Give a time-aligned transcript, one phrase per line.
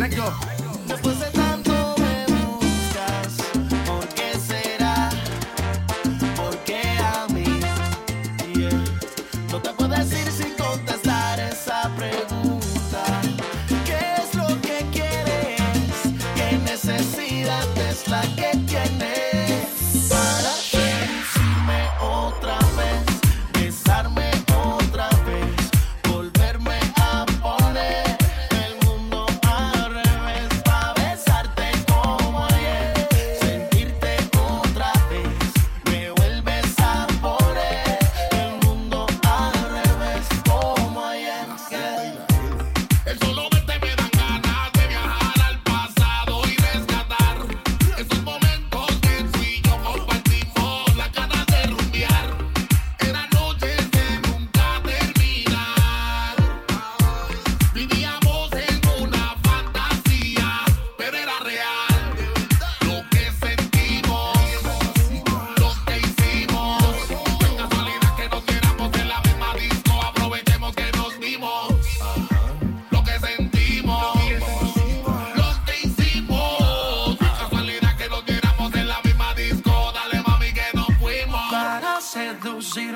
[0.00, 0.59] let go.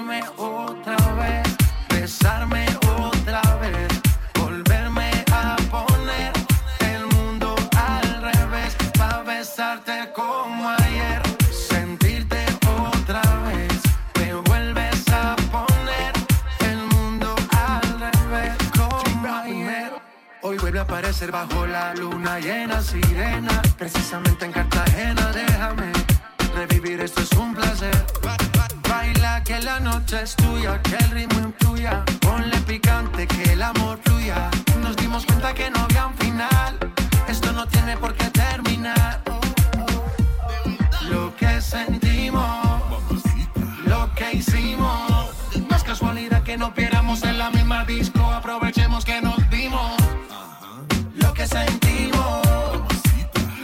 [0.05, 1.57] besarme otra vez,
[1.89, 2.67] besarme
[2.99, 3.89] otra vez,
[4.39, 6.33] volverme a poner
[6.81, 13.73] el mundo al revés, para besarte como ayer, sentirte otra vez,
[14.19, 16.13] me vuelves a poner
[16.61, 19.93] el mundo al revés, como ayer.
[20.43, 25.94] Hoy vuelve a aparecer bajo la luna llena, sirena, precisamente en Cartagena, déjame
[30.05, 32.05] noche es tuya, que el ritmo influya.
[32.21, 34.51] Ponle picante, que el amor fluya.
[34.83, 36.79] Nos dimos cuenta que no había un final.
[37.29, 39.23] Esto no tiene por qué terminar.
[41.09, 42.83] Lo que sentimos,
[43.87, 45.31] lo que hicimos.
[45.69, 48.21] No es casualidad que no pieramos en la misma disco.
[48.21, 49.93] Aprovechemos que nos vimos.
[51.15, 52.43] Lo que sentimos.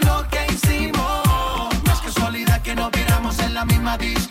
[0.06, 4.29] Lo que hicimos, no es casualidad que no viéramos en la misma disco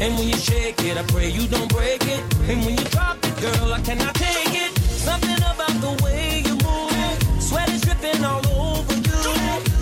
[0.00, 2.22] And when you shake it, I pray you don't break it.
[2.48, 4.78] And when you drop it, girl, I cannot take it.
[4.78, 7.42] Something about the way you move it.
[7.42, 9.20] Sweat is dripping all over you.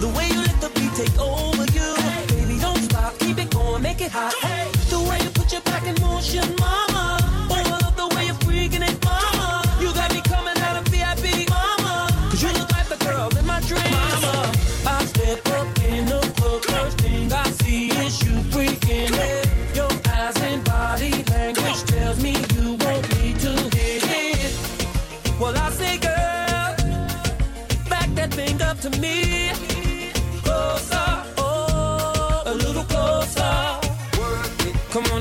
[0.00, 1.88] The way you let the beat take over you.
[2.28, 4.32] Baby, don't stop, keep it going, make it hot.
[4.88, 6.65] The way you put your back in motion.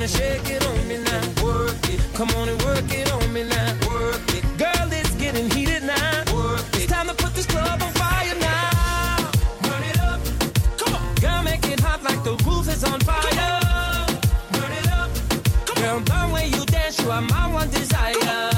[0.06, 1.44] and shake it on me now.
[1.44, 2.00] Work it.
[2.14, 3.72] Come on and work it on me now.
[3.90, 4.44] Work it.
[4.58, 6.24] Girl, it's getting heated now.
[6.34, 6.84] Work it.
[6.84, 9.32] It's time to put this club on fire now.
[9.64, 10.20] Burn it up.
[10.78, 11.16] Come on.
[11.16, 13.22] Girl, make it hot like the roof is on fire.
[13.22, 14.08] Come on.
[14.54, 15.10] Burn it up.
[15.68, 15.84] Come on.
[15.84, 18.55] Girl, burn when you dance, you are my one desire.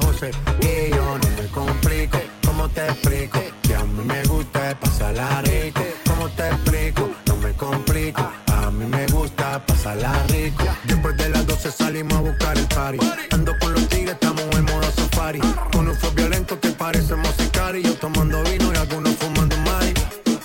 [0.00, 0.30] José.
[0.60, 3.38] Y yo no me complico, ¿cómo te explico?
[3.62, 5.80] Que a mí me gusta pasarla rico.
[6.08, 7.10] ¿Cómo te explico?
[7.26, 8.22] No me complico.
[8.46, 10.64] A mí me gusta pasarla rico.
[10.84, 12.98] Después de las 12 salimos a buscar el party.
[13.30, 15.40] Ando con los tigres, estamos en modo safari.
[15.76, 17.84] Uno fue violento que parecemos sicarios.
[17.84, 19.92] Yo tomando vino y algunos fumando mari.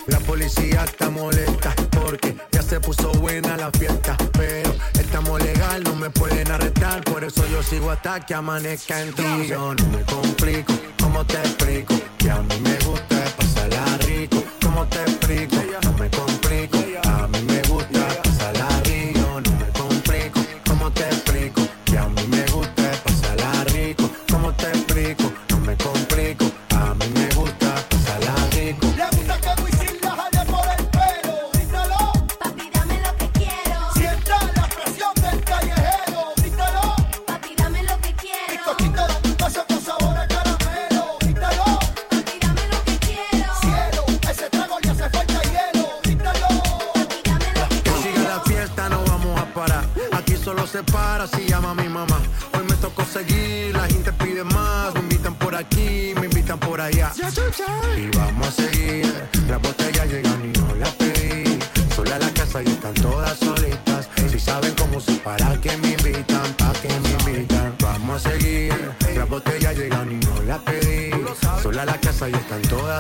[0.08, 4.17] La policía está molesta porque ya se puso buena la fiesta
[7.28, 9.48] eso yo sigo hasta que amanezca en ti.
[9.48, 11.94] Yo no me complico, ¿cómo te explico?
[12.18, 15.56] Que a mí me gusta pasarla rico, ¿cómo te explico?
[15.84, 16.47] No me complico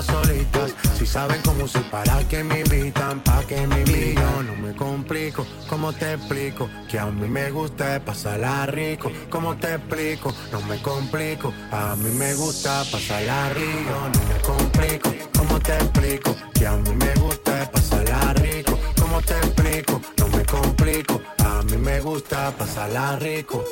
[0.07, 0.73] solitas.
[0.97, 4.47] Si saben cómo usar, para que me invitan, para que me invitan.
[4.47, 6.69] No me complico, ¿cómo te explico?
[6.89, 9.11] Que a mí me gusta pasarla rico.
[9.29, 10.33] ¿Cómo te explico?
[10.51, 13.93] No me complico, a mí me gusta pasarla rico.
[14.13, 16.35] No me complico, ¿cómo te explico?
[16.53, 18.79] Que a mí me gusta pasarla rico.
[18.99, 20.01] ¿Cómo te explico?
[20.17, 23.63] No me complico, a mí me gusta pasarla rico.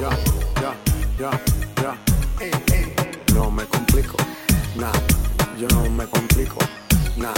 [0.00, 0.10] Ya,
[0.60, 0.72] ya,
[1.18, 1.30] ya,
[1.82, 1.92] ya.
[3.34, 4.16] No me complico,
[4.76, 5.00] nada
[5.62, 6.58] yo no me complico,
[7.16, 7.32] nah,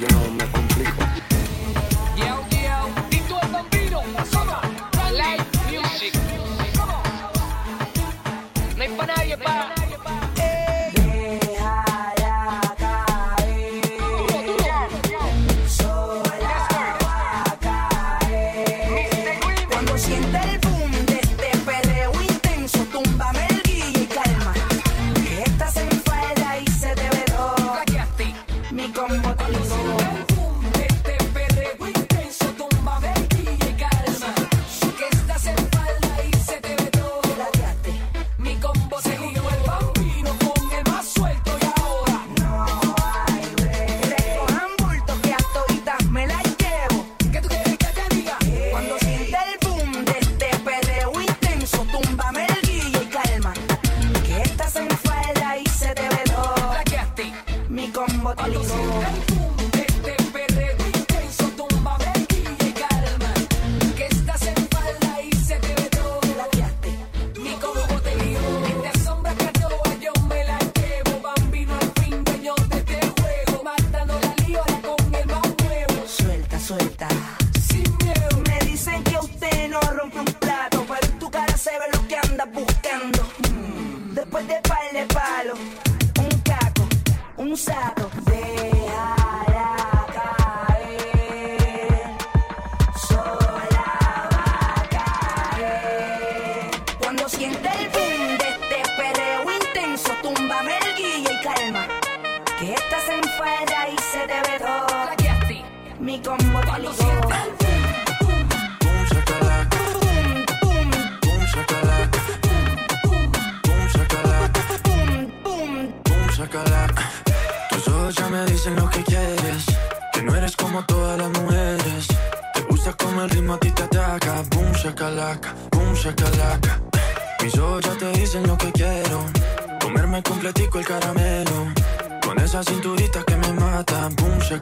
[0.00, 1.02] yo no me complico.
[2.16, 4.00] Yo, yo, y tú el bambino,
[4.32, 4.59] solo.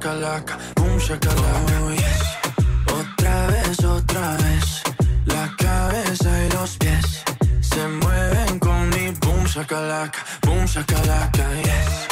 [0.09, 0.99] shakalaka, oh, boom
[2.99, 4.83] Otra vez, otra vez,
[5.27, 7.25] la cabeza y los pies
[7.61, 12.09] se mueven con mi boom shakalaka, boom shakalaka, yes.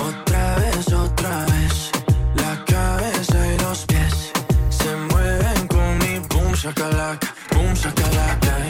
[0.00, 1.90] Otra vez, otra vez,
[2.36, 4.32] la cabeza y los pies
[4.70, 8.69] se mueven con mi boom shakalaka, boom shakalaka.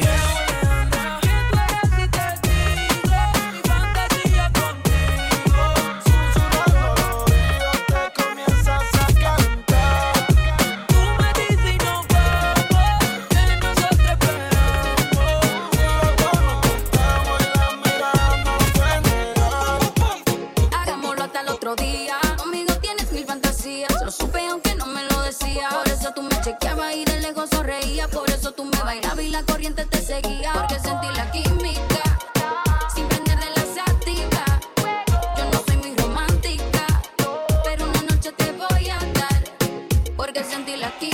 [40.45, 41.10] sentir aquí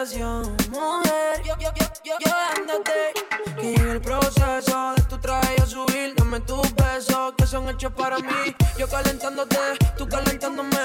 [0.00, 1.42] mujer.
[1.44, 1.70] Yo, yo,
[2.04, 2.16] yo.
[3.60, 6.14] Que en el proceso de tu traje yo subir.
[6.14, 8.56] Dame tus besos que son hechos para mí.
[8.78, 9.58] Yo calentándote,
[9.98, 10.79] tú calentándome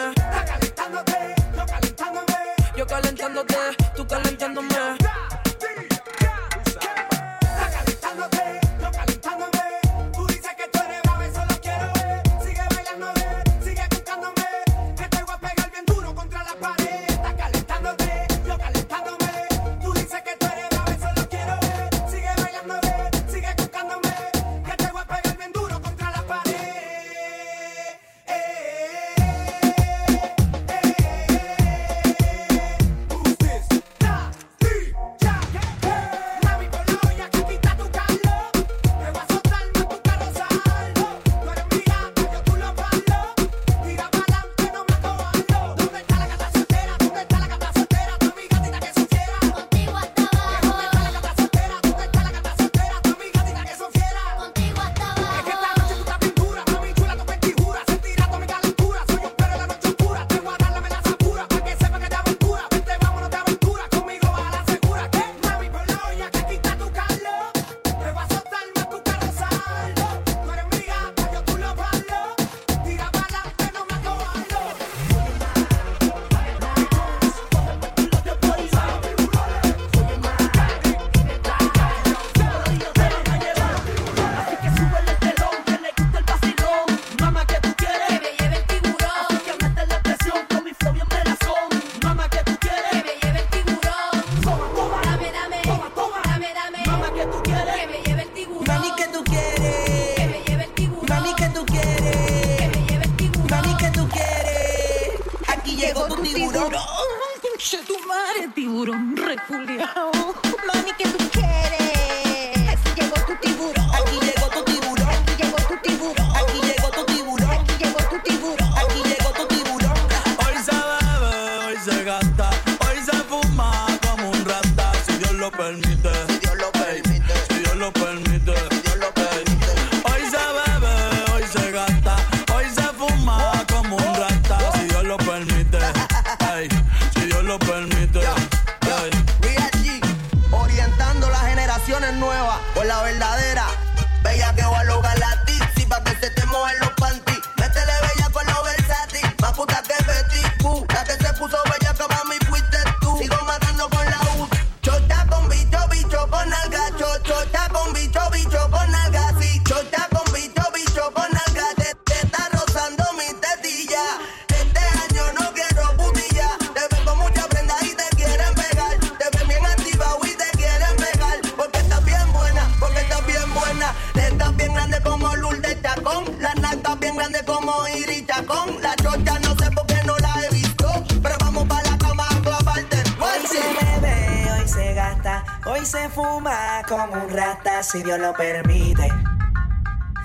[187.95, 189.07] si Dios lo permite,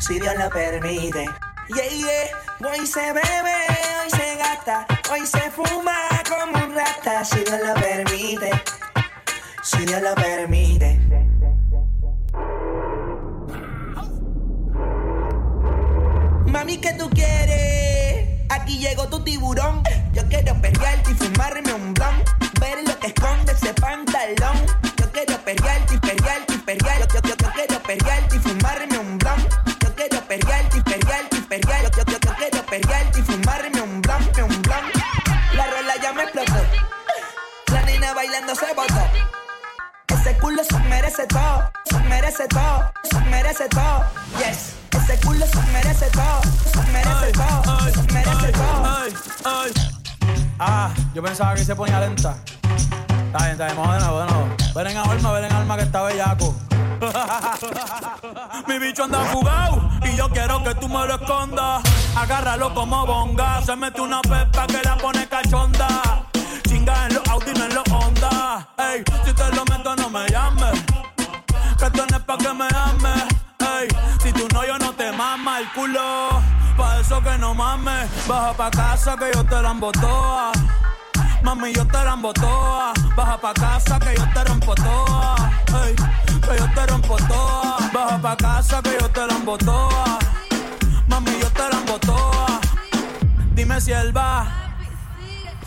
[0.01, 1.25] si Dios lo permite.
[1.69, 3.55] Yeah, yeah, hoy se bebe,
[4.03, 5.95] hoy se gasta, hoy se fuma
[6.29, 8.51] como un rata, si Dios lo permite,
[9.63, 10.99] si Dios lo permite.
[16.47, 18.51] Mami, ¿qué tú quieres?
[18.51, 19.85] Aquí llegó tu tiburón.
[20.13, 22.25] Yo quiero perrearte y fumarme un blon.
[22.59, 24.57] Ver lo que esconde ese pantalón.
[24.97, 27.20] Yo quiero perrearte y perrearte y perrearte
[27.91, 29.49] perrearte y fumarme un blunt.
[29.83, 31.91] Yo quiero perrearte y perrearte y perrearte.
[31.97, 34.95] Yo, yo, yo, quiero perrearte y fumarme un blunt, un blunt.
[35.55, 36.55] La rola ya me explotó.
[37.73, 39.03] La nena bailando se botó.
[40.07, 44.05] Ese culo se merece todo, se merece todo, se merece todo.
[44.39, 44.75] Yes.
[44.93, 48.85] Ese culo se merece todo, se merece todo, se merece todo.
[50.59, 52.37] Ah, yo pensaba que se ponía lenta.
[53.27, 54.73] Está bien, está bien, vamos de.
[54.75, 56.55] Ven en alma, ven en alma que está bellaco.
[58.69, 61.83] Mi bicho anda jugado y yo quiero que tú me lo escondas.
[62.15, 63.63] Agárralo como bonga.
[63.63, 65.89] Se mete una pepa que la pone cachonda.
[66.69, 68.69] Chinga en los Audi, no en los Honda.
[68.77, 70.85] Ey, si te lo meto, no me llames.
[71.79, 73.25] Que esto no es pa' que me ames.
[73.59, 73.89] Ey,
[74.23, 76.29] si tú no, yo no te mama el culo.
[76.77, 78.11] Pa' eso que no mames.
[78.29, 80.53] Baja pa' casa que yo te la embotoa.
[81.43, 82.93] Mami, yo te la embotoa.
[83.17, 85.51] Baja pa' casa que yo te rompo toa.
[85.85, 85.97] Ey,
[86.41, 87.77] que yo te rompo toa.
[87.93, 90.19] Baja pa' casa que yo te la embotoa.
[91.09, 92.61] Mami, yo te la embotoa.
[93.55, 94.47] Dime si él va.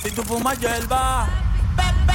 [0.01, 1.27] Si tú fumas hierba.
[1.75, 2.12] Yeah,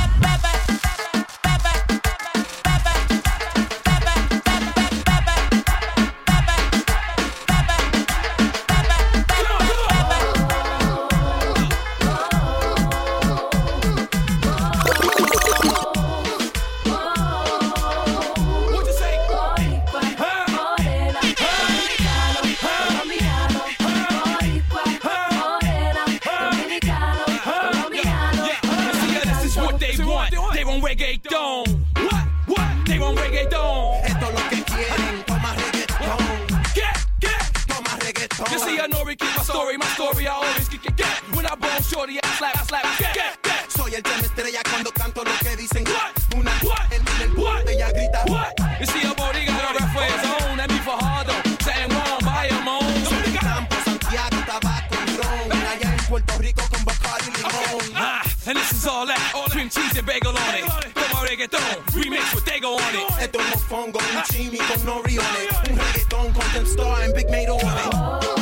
[58.89, 59.51] and this is all that.
[59.51, 60.95] Cream cheese and bagel on it.
[60.95, 61.83] Como reggaeton.
[61.93, 63.23] Remix with Dago on it.
[63.23, 65.53] Esto es mofongo, un chimi con nori on it.
[65.53, 65.63] Ah.
[65.71, 67.95] Un reggaetón con Tem Star and Big Mato on it.
[67.95, 68.38] Oh.